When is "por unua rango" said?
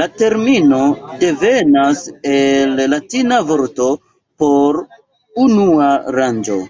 4.46-6.62